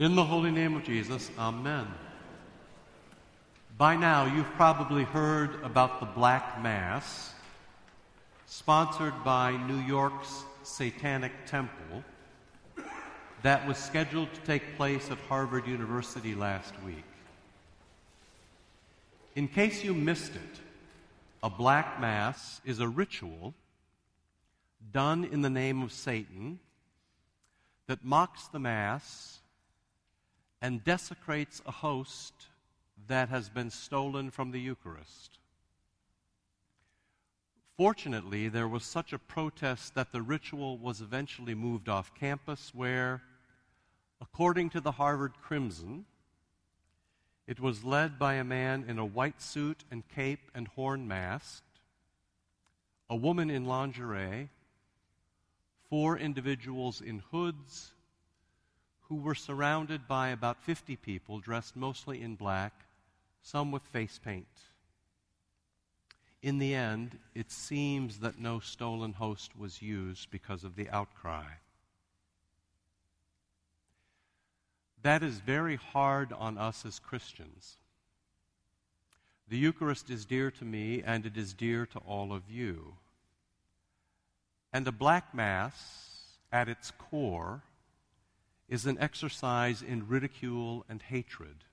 [0.00, 1.86] In the holy name of Jesus, Amen.
[3.76, 7.34] By now, you've probably heard about the Black Mass,
[8.46, 12.02] sponsored by New York's Satanic Temple,
[13.42, 17.04] that was scheduled to take place at Harvard University last week.
[19.36, 20.60] In case you missed it,
[21.42, 23.52] a Black Mass is a ritual
[24.94, 26.58] done in the name of Satan
[27.86, 29.39] that mocks the Mass
[30.62, 32.34] and desecrates a host
[33.06, 35.38] that has been stolen from the Eucharist.
[37.76, 43.22] Fortunately, there was such a protest that the ritual was eventually moved off campus, where,
[44.20, 46.04] according to the Harvard Crimson,
[47.46, 51.80] it was led by a man in a white suit and cape and horn masked,
[53.08, 54.50] a woman in lingerie,
[55.88, 57.92] four individuals in hoods
[59.10, 62.72] who were surrounded by about 50 people dressed mostly in black,
[63.42, 64.46] some with face paint.
[66.42, 71.48] In the end, it seems that no stolen host was used because of the outcry.
[75.02, 77.78] That is very hard on us as Christians.
[79.48, 82.94] The Eucharist is dear to me, and it is dear to all of you.
[84.72, 87.62] And a black mass, at its core,
[88.70, 91.64] is an exercise in ridicule and hatred.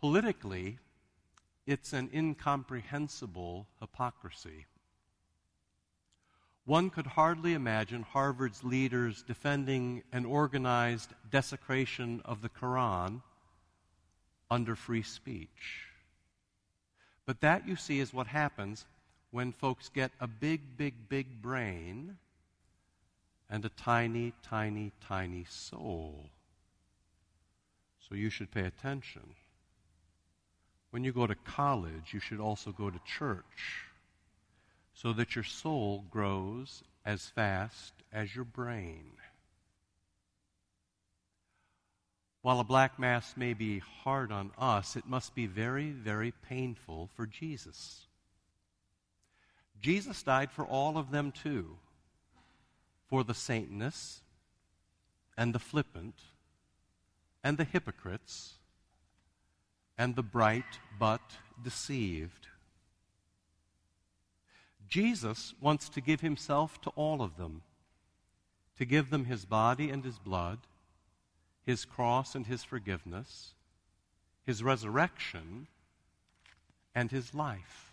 [0.00, 0.78] Politically,
[1.66, 4.64] it's an incomprehensible hypocrisy.
[6.64, 13.20] One could hardly imagine Harvard's leaders defending an organized desecration of the Quran
[14.50, 15.84] under free speech.
[17.26, 18.86] But that, you see, is what happens
[19.30, 22.16] when folks get a big, big, big brain
[23.50, 26.30] and a tiny, tiny, tiny soul.
[28.08, 29.34] So you should pay attention.
[30.90, 33.84] When you go to college, you should also go to church
[34.94, 39.12] so that your soul grows as fast as your brain.
[42.42, 47.10] While a black mass may be hard on us, it must be very, very painful
[47.14, 48.06] for Jesus.
[49.80, 51.76] Jesus died for all of them too
[53.08, 54.20] for the Satanists
[55.36, 56.14] and the flippant
[57.42, 58.54] and the hypocrites
[59.96, 61.20] and the bright but
[61.62, 62.48] deceived.
[64.88, 67.62] Jesus wants to give himself to all of them,
[68.78, 70.58] to give them his body and his blood,
[71.64, 73.52] his cross and his forgiveness,
[74.46, 75.66] his resurrection,
[76.94, 77.87] and his life.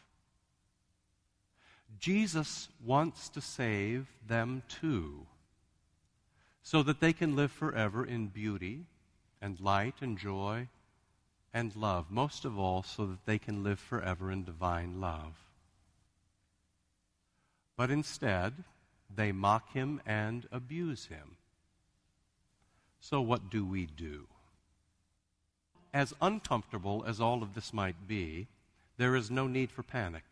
[2.00, 5.26] Jesus wants to save them too,
[6.62, 8.86] so that they can live forever in beauty
[9.42, 10.68] and light and joy
[11.54, 12.12] and love.
[12.12, 15.34] Most of all, so that they can live forever in divine love.
[17.78, 18.64] But instead,
[19.14, 21.38] they mock him and abuse him.
[23.00, 24.28] So, what do we do?
[25.94, 28.48] As uncomfortable as all of this might be,
[28.98, 30.24] there is no need for panic.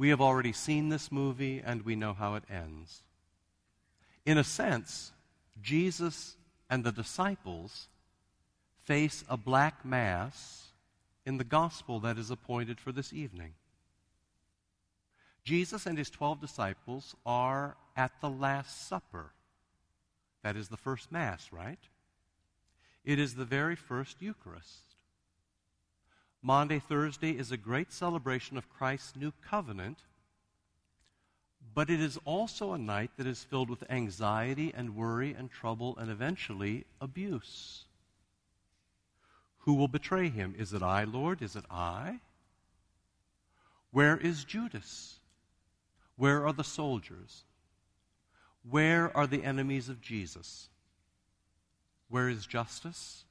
[0.00, 3.02] We have already seen this movie and we know how it ends.
[4.24, 5.12] In a sense,
[5.60, 6.38] Jesus
[6.70, 7.88] and the disciples
[8.82, 10.68] face a black mass
[11.26, 13.52] in the gospel that is appointed for this evening.
[15.44, 19.34] Jesus and his 12 disciples are at the Last Supper.
[20.42, 21.78] That is the first Mass, right?
[23.04, 24.89] It is the very first Eucharist.
[26.42, 29.98] Maundy, Thursday is a great celebration of Christ's new covenant,
[31.74, 35.96] but it is also a night that is filled with anxiety and worry and trouble
[35.98, 37.84] and eventually abuse.
[39.58, 40.54] Who will betray him?
[40.58, 41.42] Is it I, Lord?
[41.42, 42.20] Is it I?
[43.90, 45.18] Where is Judas?
[46.16, 47.44] Where are the soldiers?
[48.68, 50.70] Where are the enemies of Jesus?
[52.08, 53.24] Where is justice?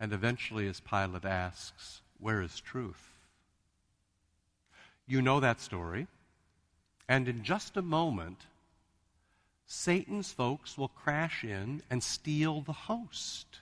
[0.00, 3.10] And eventually, as Pilate asks, Where is truth?
[5.06, 6.06] You know that story.
[7.06, 8.46] And in just a moment,
[9.66, 13.60] Satan's folks will crash in and steal the host.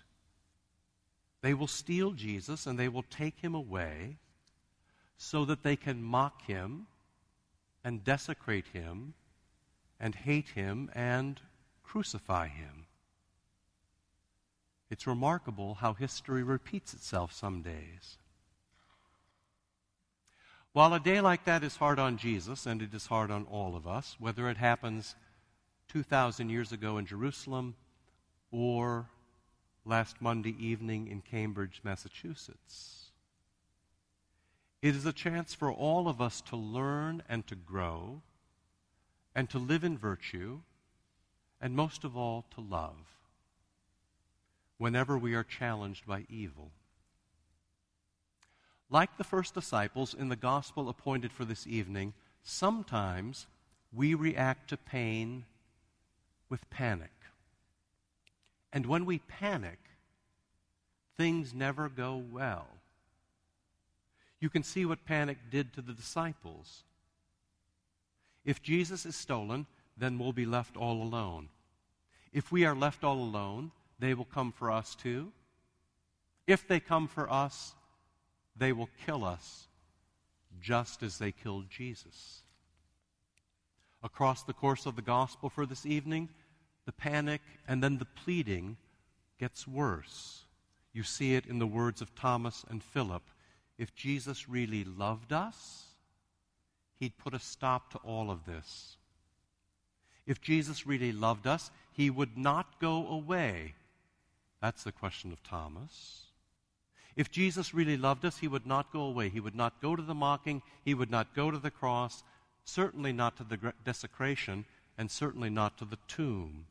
[1.41, 4.17] They will steal Jesus and they will take him away
[5.17, 6.87] so that they can mock him
[7.83, 9.15] and desecrate him
[9.99, 11.41] and hate him and
[11.83, 12.88] crucify him.
[14.91, 18.17] It's remarkable how history repeats itself some days.
[20.73, 23.77] While a day like that is hard on Jesus, and it is hard on all
[23.77, 25.15] of us, whether it happens
[25.89, 27.75] 2,000 years ago in Jerusalem
[28.51, 29.09] or
[29.85, 33.11] last Monday evening in Cambridge, Massachusetts.
[34.81, 38.23] It is a chance for all of us to learn and to grow
[39.35, 40.61] and to live in virtue
[41.61, 43.18] and most of all to love
[44.79, 46.71] whenever we are challenged by evil.
[48.91, 53.47] Like the first disciples in the gospel appointed for this evening, sometimes
[53.93, 55.45] we react to pain
[56.49, 57.11] with panic.
[58.73, 59.79] And when we panic,
[61.17, 62.69] things never go well.
[64.41, 66.85] You can see what panic did to the disciples.
[68.45, 69.67] If Jesus is stolen,
[69.97, 71.49] then we'll be left all alone.
[72.33, 75.33] If we are left all alone, they will come for us too.
[76.47, 77.75] If they come for us,
[78.57, 79.67] they will kill us
[80.61, 82.43] just as they killed Jesus.
[84.03, 86.29] Across the course of the gospel for this evening,
[86.87, 88.77] the panic and then the pleading
[89.39, 90.45] gets worse.
[90.93, 93.23] You see it in the words of Thomas and Philip.
[93.77, 95.85] If Jesus really loved us,
[96.99, 98.97] he'd put a stop to all of this.
[100.27, 103.75] If Jesus really loved us, he would not go away.
[104.61, 106.27] That's the question of Thomas.
[107.17, 109.29] If Jesus really loved us, he would not go away.
[109.29, 110.63] He would not go to the mocking.
[110.85, 112.23] He would not go to the cross,
[112.65, 114.65] certainly not to the desecration,
[114.97, 116.67] and certainly not to the tomb.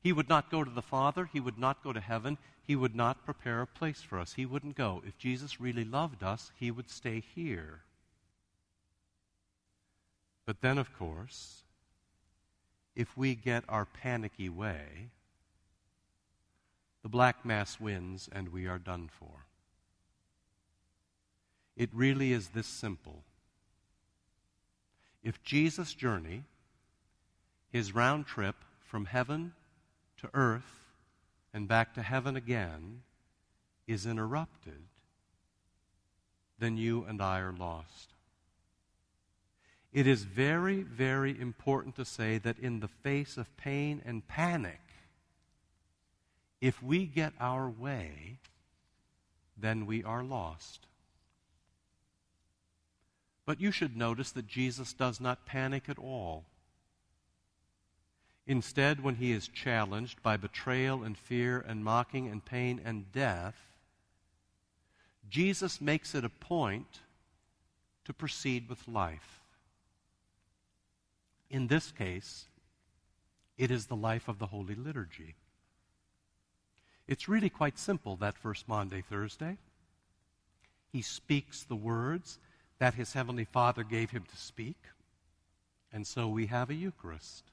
[0.00, 1.28] He would not go to the Father.
[1.32, 2.38] He would not go to heaven.
[2.62, 4.34] He would not prepare a place for us.
[4.34, 5.02] He wouldn't go.
[5.06, 7.80] If Jesus really loved us, he would stay here.
[10.44, 11.64] But then, of course,
[12.94, 15.10] if we get our panicky way,
[17.06, 19.46] the black mass wins and we are done for.
[21.76, 23.22] It really is this simple.
[25.22, 26.42] If Jesus' journey,
[27.70, 29.52] his round trip from heaven
[30.16, 30.80] to earth
[31.54, 33.02] and back to heaven again,
[33.86, 34.82] is interrupted,
[36.58, 38.14] then you and I are lost.
[39.92, 44.80] It is very, very important to say that in the face of pain and panic,
[46.66, 48.38] if we get our way,
[49.56, 50.88] then we are lost.
[53.44, 56.42] But you should notice that Jesus does not panic at all.
[58.48, 63.54] Instead, when he is challenged by betrayal and fear and mocking and pain and death,
[65.30, 66.98] Jesus makes it a point
[68.06, 69.38] to proceed with life.
[71.48, 72.46] In this case,
[73.56, 75.36] it is the life of the Holy Liturgy.
[77.08, 79.58] It's really quite simple that first Maundy, Thursday.
[80.92, 82.38] He speaks the words
[82.78, 84.76] that his Heavenly Father gave him to speak.
[85.92, 87.44] And so we have a Eucharist.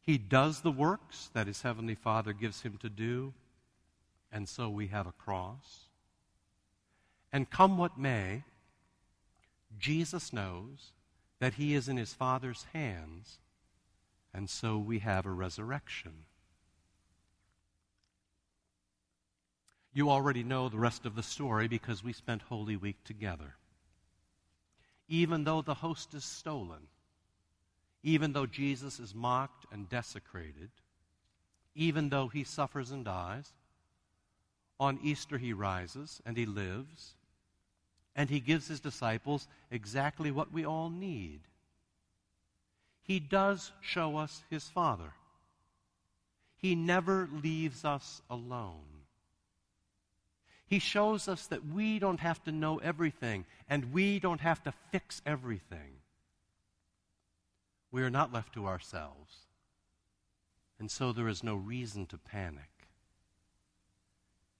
[0.00, 3.34] He does the works that his Heavenly Father gives him to do.
[4.32, 5.86] And so we have a cross.
[7.32, 8.44] And come what may,
[9.78, 10.92] Jesus knows
[11.38, 13.38] that he is in his Father's hands.
[14.32, 16.24] And so we have a resurrection.
[19.92, 23.54] You already know the rest of the story because we spent Holy Week together
[25.10, 26.86] even though the host is stolen,
[28.04, 30.70] even though Jesus is mocked and desecrated,
[31.74, 33.52] even though he suffers and dies,
[34.78, 37.16] on Easter he rises and he lives,
[38.14, 41.40] and he gives his disciples exactly what we all need.
[43.02, 45.12] He does show us his Father.
[46.56, 48.99] He never leaves us alone.
[50.70, 54.72] He shows us that we don't have to know everything and we don't have to
[54.92, 55.98] fix everything.
[57.90, 59.46] We are not left to ourselves.
[60.78, 62.70] And so there is no reason to panic.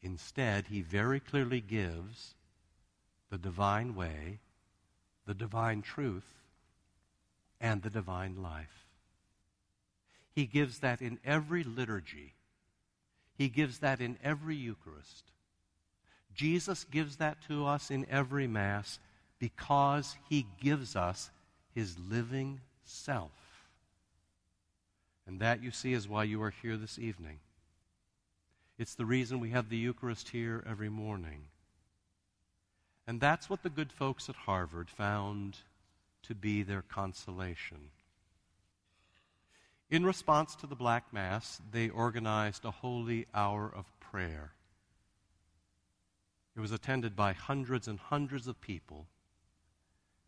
[0.03, 2.35] Instead, he very clearly gives
[3.31, 4.41] the divine way,
[5.27, 6.35] the divine truth,
[7.61, 8.89] and the divine life.
[10.33, 12.35] He gives that in every liturgy.
[13.39, 15.31] He gives that in every Eucharist.
[16.35, 18.99] Jesus gives that to us in every Mass
[19.39, 21.31] because he gives us
[21.75, 23.31] his living self.
[25.27, 27.39] And that, you see, is why you are here this evening.
[28.79, 31.43] It's the reason we have the Eucharist here every morning.
[33.07, 35.59] And that's what the good folks at Harvard found
[36.23, 37.91] to be their consolation.
[39.91, 44.53] In response to the Black Mass, they organized a holy hour of prayer.
[46.61, 49.07] It was attended by hundreds and hundreds of people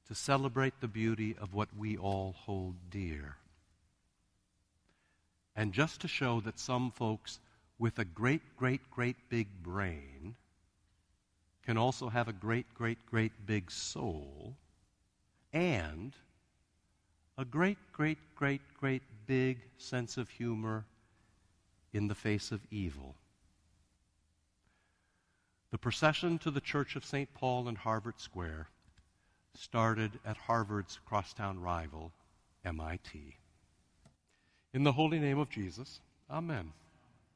[0.08, 3.36] to celebrate the beauty of what we all hold dear.
[5.54, 7.38] And just to show that some folks
[7.78, 10.34] with a great, great, great big brain
[11.66, 14.56] can also have a great, great, great big soul
[15.52, 16.14] and
[17.36, 20.86] a great, great, great, great big sense of humor
[21.92, 23.16] in the face of evil.
[25.72, 27.32] The procession to the Church of St.
[27.32, 28.68] Paul in Harvard Square
[29.54, 32.12] started at Harvard's crosstown rival,
[32.62, 33.38] MIT.
[34.74, 36.74] In the holy name of Jesus, Amen.